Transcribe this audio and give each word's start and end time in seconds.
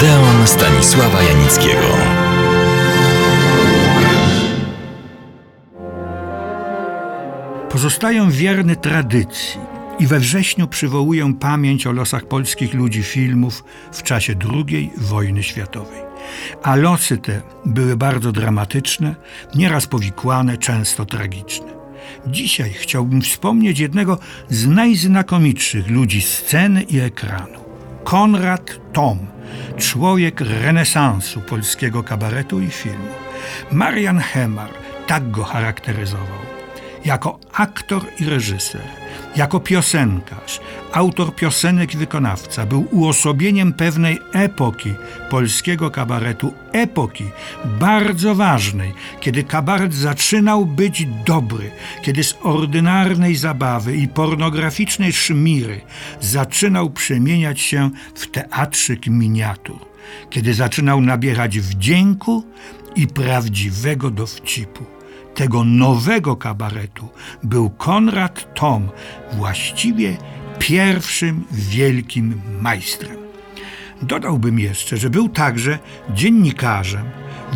Odeon 0.00 0.46
Stanisława 0.46 1.22
Janickiego. 1.22 1.96
Pozostają 7.70 8.30
wierny 8.30 8.76
tradycji 8.76 9.60
i 9.98 10.06
we 10.06 10.18
wrześniu 10.18 10.68
przywołuję 10.68 11.34
pamięć 11.40 11.86
o 11.86 11.92
losach 11.92 12.28
polskich 12.28 12.74
ludzi 12.74 13.02
filmów 13.02 13.64
w 13.92 14.02
czasie 14.02 14.34
II 14.68 14.90
wojny 14.96 15.42
światowej. 15.42 16.00
A 16.62 16.76
losy 16.76 17.18
te 17.18 17.42
były 17.66 17.96
bardzo 17.96 18.32
dramatyczne, 18.32 19.14
nieraz 19.54 19.86
powikłane, 19.86 20.58
często 20.58 21.04
tragiczne. 21.04 21.72
Dzisiaj 22.26 22.72
chciałbym 22.72 23.22
wspomnieć 23.22 23.78
jednego 23.78 24.18
z 24.48 24.66
najznakomitszych 24.66 25.88
ludzi 25.90 26.22
sceny 26.22 26.82
i 26.82 26.98
ekranu. 26.98 27.59
Konrad 28.10 28.80
Tom, 28.92 29.18
człowiek 29.76 30.40
renesansu 30.40 31.40
polskiego 31.40 32.02
kabaretu 32.02 32.60
i 32.60 32.70
filmu. 32.70 33.08
Marian 33.72 34.18
Hemar 34.18 34.70
tak 35.06 35.30
go 35.30 35.44
charakteryzował. 35.44 36.49
Jako 37.04 37.38
aktor 37.52 38.02
i 38.20 38.24
reżyser, 38.24 38.82
jako 39.36 39.60
piosenkarz, 39.60 40.60
autor 40.92 41.34
piosenek 41.34 41.94
i 41.94 41.98
wykonawca, 41.98 42.66
był 42.66 42.86
uosobieniem 42.90 43.72
pewnej 43.72 44.18
epoki 44.32 44.94
polskiego 45.30 45.90
kabaretu, 45.90 46.52
epoki 46.72 47.24
bardzo 47.64 48.34
ważnej, 48.34 48.92
kiedy 49.20 49.44
kabaret 49.44 49.94
zaczynał 49.94 50.66
być 50.66 51.06
dobry, 51.26 51.70
kiedy 52.02 52.24
z 52.24 52.34
ordynarnej 52.42 53.36
zabawy 53.36 53.96
i 53.96 54.08
pornograficznej 54.08 55.12
szmiry 55.12 55.80
zaczynał 56.20 56.90
przemieniać 56.90 57.60
się 57.60 57.90
w 58.14 58.26
teatrzyk 58.26 59.06
miniatur, 59.06 59.78
kiedy 60.30 60.54
zaczynał 60.54 61.00
nabierać 61.00 61.58
wdzięku 61.60 62.44
i 62.96 63.06
prawdziwego 63.06 64.10
dowcipu 64.10 64.99
tego 65.40 65.64
nowego 65.64 66.36
kabaretu 66.36 67.08
był 67.42 67.70
Konrad 67.70 68.54
Tom, 68.54 68.88
właściwie 69.32 70.16
pierwszym 70.58 71.44
wielkim 71.52 72.40
majstrem. 72.60 73.16
Dodałbym 74.02 74.58
jeszcze, 74.58 74.96
że 74.96 75.10
był 75.10 75.28
także 75.28 75.78
dziennikarzem, 76.14 77.04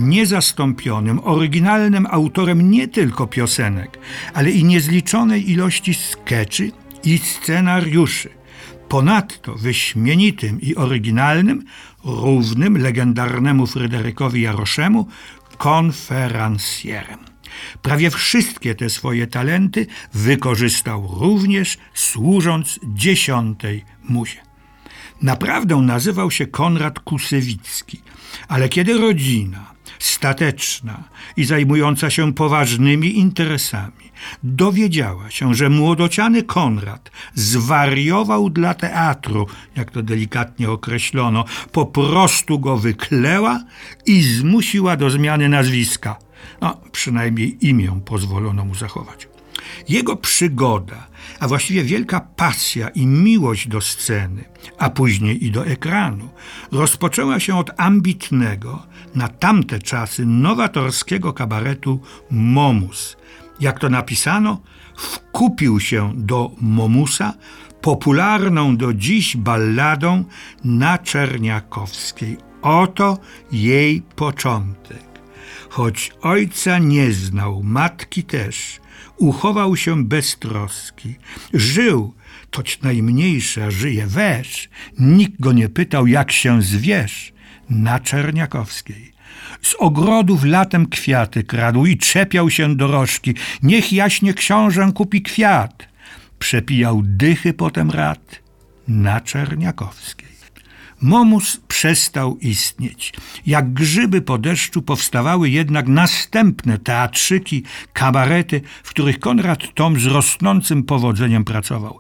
niezastąpionym, 0.01 1.21
oryginalnym 1.25 2.07
autorem 2.11 2.71
nie 2.71 2.89
tylko 2.89 3.27
piosenek, 3.27 3.99
ale 4.35 4.51
i 4.51 4.65
niezliczonej 4.65 5.51
ilości 5.51 5.95
skeczy 5.95 6.71
i 7.05 7.19
scenariuszy. 7.19 8.31
Ponadto 8.89 9.55
wyśmienitym 9.55 10.61
i 10.61 10.75
oryginalnym, 10.75 11.65
równym 12.05 12.79
legendarnemu 12.79 13.67
Fryderykowi 13.67 14.43
Jaroszemu, 14.43 15.09
konferencjerem. 15.59 17.34
Prawie 17.83 18.11
wszystkie 18.11 18.75
te 18.75 18.91
swoje 18.91 19.27
talenty 19.27 19.87
wykorzystał 20.15 21.09
również 21.21 21.79
służąc 21.95 22.81
dziesiątej 22.85 23.85
muzie. 24.09 24.41
Naprawdę 25.23 25.77
nazywał 25.77 26.31
się 26.31 26.47
Konrad 26.47 27.01
Kusewicki, 27.01 28.03
ale 28.49 28.69
kiedy 28.69 28.99
rodzina, 28.99 29.75
stateczna 29.99 31.05
i 31.37 31.45
zajmująca 31.45 32.11
się 32.11 32.35
poważnymi 32.35 33.19
interesami, 33.19 34.05
dowiedziała 34.43 35.31
się, 35.31 35.55
że 35.55 35.71
młodociany 35.71 36.43
Konrad 36.43 37.11
zwariował 37.35 38.51
dla 38.51 38.75
teatru, 38.75 39.47
jak 39.77 39.91
to 39.91 40.03
delikatnie 40.03 40.71
określono, 40.71 41.45
po 41.73 41.87
prostu 41.87 42.59
go 42.59 42.77
wykleła 42.77 43.61
i 44.07 44.23
zmusiła 44.23 44.97
do 44.97 45.11
zmiany 45.11 45.49
nazwiska. 45.49 46.17
No, 46.61 46.81
przynajmniej 46.93 47.67
imię 47.67 48.01
pozwolono 48.05 48.65
mu 48.65 48.75
zachować. 48.75 49.29
Jego 49.89 50.17
przygoda, 50.17 51.07
a 51.41 51.49
właściwie 51.49 51.85
wielka 51.85 52.21
pasja 52.21 52.89
i 52.89 53.07
miłość 53.07 53.69
do 53.69 53.81
sceny, 53.81 54.45
a 54.79 54.91
później 54.91 55.45
i 55.45 55.51
do 55.51 55.67
ekranu, 55.67 56.29
rozpoczęła 56.73 57.41
się 57.41 57.59
od 57.59 57.71
ambitnego, 57.77 58.87
na 59.15 59.29
tamte 59.29 59.79
czasy 59.79 60.27
nowatorskiego 60.27 61.33
kabaretu 61.33 62.01
Momus. 62.31 63.17
Jak 63.61 63.79
to 63.79 63.89
napisano, 63.89 64.61
wkupił 64.97 65.81
się 65.81 66.13
do 66.17 66.51
Momusa 66.61 67.35
popularną 67.81 68.77
do 68.77 68.95
dziś 68.95 69.37
balladą 69.37 70.25
na 70.65 70.99
Czerniakowskiej. 70.99 72.37
Oto 72.63 73.19
jej 73.53 74.03
początek. 74.17 75.14
Choć 75.69 76.13
ojca 76.23 76.79
nie 76.79 77.13
znał, 77.13 77.63
matki 77.63 78.23
też, 78.23 78.81
uchował 79.17 79.77
się 79.77 80.05
bez 80.05 80.39
troski. 80.39 81.15
Żył, 81.55 82.15
toć 82.51 82.83
najmniejsza 82.83 83.71
żyje, 83.71 84.07
weż. 84.07 84.69
Nikt 84.99 85.41
go 85.41 85.53
nie 85.53 85.69
pytał, 85.69 86.07
jak 86.07 86.33
się 86.33 86.63
zwiesz, 86.63 87.33
na 87.71 88.01
Czerniakowskiej. 88.01 89.15
Z 89.63 89.75
ogrodów 89.75 90.45
latem 90.45 90.87
kwiaty 90.87 91.45
kradł 91.45 91.87
i 91.87 91.99
czepiał 91.99 92.51
się 92.51 92.77
dorożki. 92.77 93.35
Niech 93.63 93.93
jaśnie 93.93 94.35
książę 94.35 94.93
kupi 94.95 95.23
kwiat. 95.23 95.89
Przepijał 96.39 97.03
dychy 97.05 97.53
potem 97.53 97.91
rad 97.91 98.43
na 98.89 99.21
Czerniakowskiej. 99.21 100.35
Momus 101.01 101.61
przestał 101.85 102.39
istnieć. 102.39 103.13
Jak 103.47 103.73
grzyby 103.73 104.23
po 104.23 104.39
deszczu 104.39 104.83
powstawały 104.83 105.51
jednak 105.51 105.89
następne 105.89 106.79
teatrzyki, 106.79 107.63
kabarety, 107.93 108.61
w 108.83 108.91
których 108.91 109.19
Konrad 109.19 109.75
Tom 109.75 110.01
z 110.01 110.07
rosnącym 110.07 110.83
powodzeniem 110.83 111.45
pracował. 111.45 111.99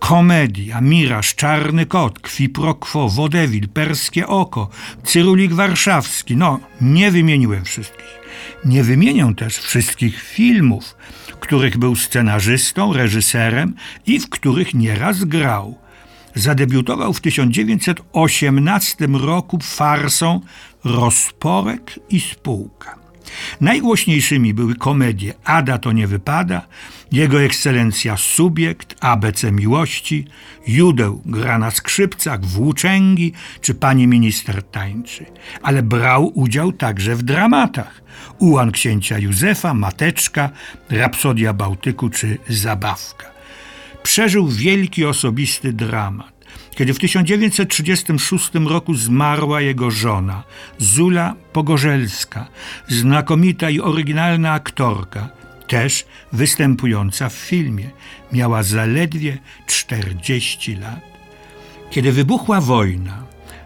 Komedia, 0.00 0.80
Miraż, 0.80 1.34
Czarny 1.34 1.86
Kot, 1.86 2.20
Kwi 2.20 2.48
pro 2.48 2.74
quo, 2.74 3.08
Wodewil, 3.08 3.68
Perskie 3.68 4.26
Oko, 4.26 4.68
Cyrulik 5.04 5.52
Warszawski. 5.52 6.36
No, 6.36 6.60
nie 6.80 7.10
wymieniłem 7.10 7.64
wszystkich. 7.64 8.20
Nie 8.64 8.84
wymienię 8.84 9.34
też 9.36 9.58
wszystkich 9.58 10.22
filmów, 10.22 10.96
których 11.40 11.78
był 11.78 11.96
scenarzystą, 11.96 12.92
reżyserem 12.92 13.74
i 14.06 14.20
w 14.20 14.28
których 14.28 14.74
nieraz 14.74 15.24
grał 15.24 15.81
zadebiutował 16.34 17.12
w 17.12 17.20
1918 17.20 19.06
roku 19.06 19.58
farsą 19.62 20.40
Rozporek 20.84 22.00
i 22.10 22.20
spółka. 22.20 23.02
Najgłośniejszymi 23.60 24.54
były 24.54 24.74
komedie 24.74 25.34
Ada 25.44 25.78
to 25.78 25.92
nie 25.92 26.06
wypada, 26.06 26.66
Jego 27.12 27.42
ekscelencja 27.42 28.16
Subiekt, 28.16 28.96
ABC 29.00 29.52
Miłości, 29.52 30.24
Judeł 30.66 31.22
gra 31.26 31.58
na 31.58 31.70
skrzypcach, 31.70 32.44
Włóczęgi 32.44 33.32
czy 33.60 33.74
Pani 33.74 34.06
minister 34.06 34.62
tańczy. 34.62 35.26
Ale 35.62 35.82
brał 35.82 36.38
udział 36.38 36.72
także 36.72 37.16
w 37.16 37.22
dramatach. 37.22 38.02
Ułan 38.38 38.72
księcia 38.72 39.18
Józefa, 39.18 39.74
Mateczka, 39.74 40.50
Rapsodia 40.90 41.52
Bałtyku 41.52 42.10
czy 42.10 42.38
Zabawka 42.48 43.31
przeżył 44.02 44.48
wielki 44.48 45.04
osobisty 45.04 45.72
dramat. 45.72 46.32
Kiedy 46.74 46.94
w 46.94 46.98
1936 46.98 48.50
roku 48.54 48.94
zmarła 48.94 49.60
jego 49.60 49.90
żona, 49.90 50.42
Zula 50.78 51.34
Pogorzelska, 51.52 52.46
znakomita 52.88 53.70
i 53.70 53.80
oryginalna 53.80 54.52
aktorka, 54.52 55.28
też 55.68 56.04
występująca 56.32 57.28
w 57.28 57.32
filmie, 57.32 57.90
miała 58.32 58.62
zaledwie 58.62 59.38
40 59.66 60.76
lat. 60.76 61.00
Kiedy 61.90 62.12
wybuchła 62.12 62.60
wojna, 62.60 63.22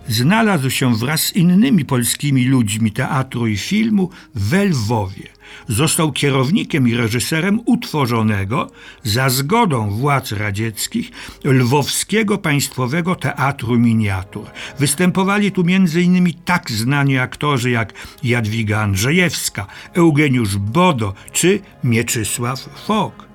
znalazł 0.09 0.71
się 0.71 0.97
wraz 0.97 1.21
z 1.21 1.37
innymi 1.37 1.85
polskimi 1.85 2.45
ludźmi 2.45 2.93
teatru 2.93 3.47
i 3.47 3.57
filmu 3.57 4.11
w 4.35 4.53
Lwowie. 4.53 5.37
Został 5.69 6.13
kierownikiem 6.13 6.89
i 6.89 6.95
reżyserem 6.95 7.61
utworzonego 7.67 8.71
za 9.03 9.29
zgodą 9.29 9.91
władz 9.91 10.33
radzieckich 10.33 11.11
Lwowskiego 11.45 12.39
Państwowego 12.39 13.15
Teatru 13.15 13.79
Miniatur. 13.79 14.47
Występowali 14.79 15.53
tu 15.53 15.61
m.in. 15.61 16.33
tak 16.45 16.71
znani 16.71 17.19
aktorzy 17.19 17.71
jak 17.71 17.93
Jadwiga 18.23 18.81
Andrzejewska, 18.81 19.67
Eugeniusz 19.95 20.57
Bodo 20.57 21.15
czy 21.33 21.61
Mieczysław 21.85 22.61
Fok. 22.87 23.27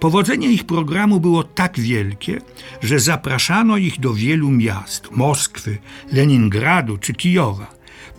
Powodzenie 0.00 0.48
ich 0.48 0.64
programu 0.64 1.20
było 1.20 1.44
tak 1.44 1.80
wielkie, 1.80 2.40
że 2.82 3.00
zapraszano 3.00 3.76
ich 3.76 4.00
do 4.00 4.14
wielu 4.14 4.50
miast 4.50 5.10
Moskwy, 5.10 5.78
Leningradu 6.12 6.98
czy 6.98 7.12
Kijowa. 7.12 7.74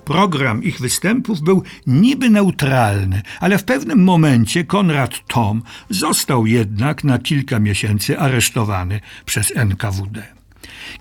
Program 0.05 0.63
ich 0.63 0.79
występów 0.79 1.41
był 1.41 1.63
niby 1.87 2.29
neutralny, 2.29 3.21
ale 3.39 3.57
w 3.57 3.63
pewnym 3.63 4.03
momencie 4.03 4.63
Konrad 4.63 5.27
Tom 5.27 5.63
został 5.89 6.45
jednak 6.45 7.03
na 7.03 7.19
kilka 7.19 7.59
miesięcy 7.59 8.19
aresztowany 8.19 8.99
przez 9.25 9.53
NKWD. 9.55 10.40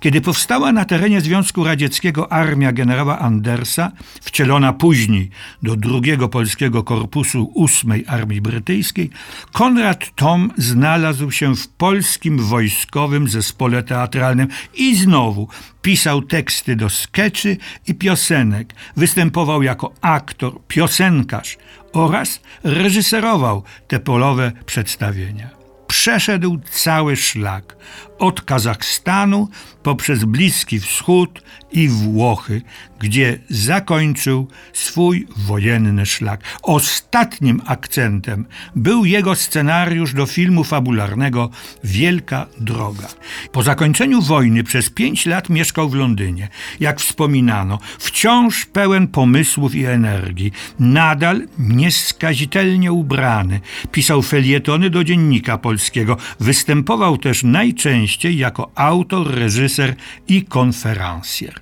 Kiedy 0.01 0.21
powstała 0.21 0.73
na 0.73 0.85
terenie 0.85 1.21
Związku 1.21 1.65
Radzieckiego 1.65 2.33
armia 2.33 2.73
generała 2.73 3.19
Andersa, 3.19 3.93
wcielona 4.21 4.73
później 4.73 5.31
do 5.63 5.77
drugiego 5.77 6.29
polskiego 6.29 6.83
korpusu 6.83 7.51
ósmej 7.55 8.05
Armii 8.07 8.41
Brytyjskiej, 8.41 9.11
Konrad 9.53 10.15
Tom 10.15 10.51
znalazł 10.57 11.31
się 11.31 11.57
w 11.57 11.69
polskim 11.69 12.39
wojskowym 12.39 13.29
zespole 13.29 13.83
teatralnym 13.83 14.49
i 14.75 14.97
znowu 14.97 15.49
pisał 15.83 16.23
teksty 16.23 16.77
do 16.77 16.91
skeczy 16.91 17.57
i 17.87 17.95
piosenek, 17.95 18.75
występował 18.97 19.63
jako 19.63 19.93
aktor, 20.01 20.61
piosenkarz 20.69 21.59
oraz 21.93 22.41
reżyserował 22.65 23.63
te 23.89 24.01
polowe 24.01 24.53
przedstawienia. 24.67 25.61
Przeszedł 25.87 26.61
cały 26.71 27.17
szlak 27.17 27.77
od 28.21 28.43
Kazachstanu 28.43 29.49
poprzez 29.83 30.25
Bliski 30.25 30.81
Wschód 30.81 31.43
i 31.73 31.89
Włochy, 31.89 32.63
gdzie 32.99 33.39
zakończył 33.51 34.49
swój 34.73 35.27
wojenny 35.37 36.07
szlak. 36.07 36.45
Ostatnim 36.63 37.63
akcentem 37.67 38.47
był 38.77 39.05
jego 39.05 39.35
scenariusz 39.35 40.15
do 40.15 40.27
filmu 40.27 40.65
fabularnego 40.65 41.51
Wielka 41.85 42.47
Droga. 42.61 43.09
Po 43.53 43.63
zakończeniu 43.63 44.23
wojny 44.23 44.65
przez 44.65 44.91
pięć 44.91 45.27
lat 45.27 45.49
mieszkał 45.49 45.89
w 45.89 45.95
Londynie. 45.95 46.49
Jak 46.81 47.01
wspominano, 47.01 47.79
wciąż 47.99 48.67
pełen 48.67 49.09
pomysłów 49.09 49.75
i 49.75 49.85
energii, 49.85 50.53
nadal 50.79 51.47
nieskazitelnie 51.59 52.93
ubrany, 52.93 53.61
pisał 53.93 54.23
felietony 54.23 54.91
do 54.91 55.05
dziennika 55.05 55.59
polskiego, 55.59 56.17
występował 56.41 57.19
też 57.19 57.43
najczęściej 57.43 58.10
jako 58.33 58.71
autor, 58.75 59.35
reżyser 59.35 59.97
i 60.29 60.45
konferencjer. 60.45 61.61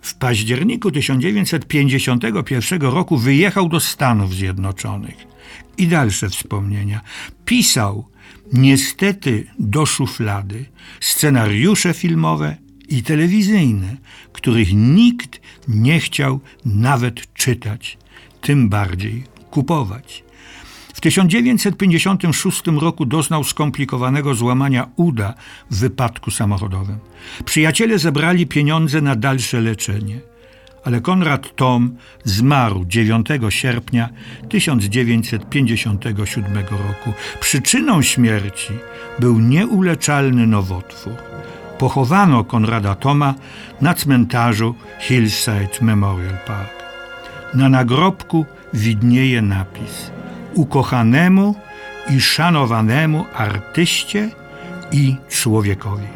W 0.00 0.14
październiku 0.14 0.90
1951 0.90 2.80
roku 2.82 3.16
wyjechał 3.16 3.68
do 3.68 3.80
Stanów 3.80 4.34
Zjednoczonych. 4.34 5.26
I 5.78 5.86
dalsze 5.86 6.28
wspomnienia. 6.28 7.00
Pisał, 7.44 8.08
niestety 8.52 9.46
do 9.58 9.86
szuflady, 9.86 10.64
scenariusze 11.00 11.94
filmowe 11.94 12.56
i 12.88 13.02
telewizyjne, 13.02 13.96
których 14.32 14.68
nikt 14.72 15.40
nie 15.68 16.00
chciał 16.00 16.40
nawet 16.64 17.34
czytać, 17.34 17.98
tym 18.40 18.68
bardziej 18.68 19.24
kupować. 19.50 20.24
W 21.00 21.02
1956 21.02 22.62
roku 22.66 23.04
doznał 23.04 23.44
skomplikowanego 23.44 24.34
złamania 24.34 24.88
uda 24.96 25.34
w 25.70 25.78
wypadku 25.78 26.30
samochodowym. 26.30 26.98
Przyjaciele 27.44 27.98
zebrali 27.98 28.46
pieniądze 28.46 29.00
na 29.00 29.16
dalsze 29.16 29.60
leczenie, 29.60 30.20
ale 30.84 31.00
Konrad 31.00 31.56
Tom 31.56 31.96
zmarł 32.24 32.84
9 32.84 33.26
sierpnia 33.48 34.08
1957 34.48 36.54
roku. 36.70 37.12
Przyczyną 37.40 38.02
śmierci 38.02 38.72
był 39.18 39.38
nieuleczalny 39.38 40.46
nowotwór. 40.46 41.14
Pochowano 41.78 42.44
Konrada 42.44 42.94
Toma 42.94 43.34
na 43.80 43.94
cmentarzu 43.94 44.74
Hillside 45.00 45.80
Memorial 45.80 46.38
Park. 46.46 46.72
Na 47.54 47.68
nagrobku 47.68 48.46
widnieje 48.72 49.42
napis– 49.42 50.10
ukochanemu 50.54 51.54
i 52.10 52.20
szanowanemu 52.20 53.24
artyście 53.34 54.30
i 54.92 55.16
człowiekowi. 55.28 56.06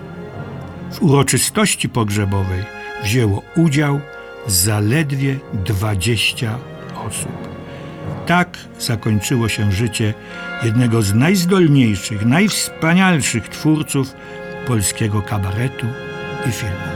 W 0.92 1.02
uroczystości 1.02 1.88
pogrzebowej 1.88 2.64
wzięło 3.02 3.42
udział 3.56 4.00
zaledwie 4.46 5.36
20 5.52 6.58
osób. 7.06 7.48
Tak 8.26 8.58
zakończyło 8.78 9.48
się 9.48 9.72
życie 9.72 10.14
jednego 10.62 11.02
z 11.02 11.14
najzdolniejszych, 11.14 12.26
najwspanialszych 12.26 13.48
twórców 13.48 14.14
polskiego 14.66 15.22
kabaretu 15.22 15.86
i 16.48 16.52
filmu. 16.52 16.93